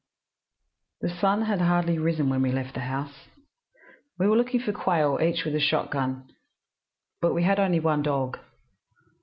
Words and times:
II 1.03 1.09
"...The 1.11 1.15
sun 1.15 1.41
had 1.43 1.61
hardly 1.61 1.99
risen 1.99 2.27
when 2.27 2.41
we 2.41 2.51
left 2.51 2.73
the 2.73 2.79
house. 2.79 3.27
We 4.17 4.27
were 4.27 4.35
looking 4.35 4.59
for 4.59 4.71
quail, 4.73 5.19
each 5.21 5.45
with 5.45 5.53
a 5.53 5.59
shotgun, 5.59 6.27
but 7.21 7.35
we 7.35 7.43
had 7.43 7.59
only 7.59 7.79
one 7.81 8.01
dog. 8.01 8.39